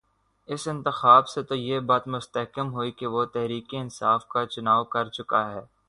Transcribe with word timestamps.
اس 0.47 0.67
انتخاب 0.67 1.27
سے 1.27 1.43
تو 1.43 1.55
یہی 1.55 1.79
بات 1.79 2.07
مستحکم 2.07 2.73
ہوئی 2.73 2.91
کہ 2.91 3.07
وہ 3.07 3.25
تحریک 3.25 3.67
انصاف 3.71 4.27
کا 4.27 4.45
چناؤ 4.45 4.83
کر 4.83 5.09
چکا 5.09 5.49
ہے۔ 5.51 5.61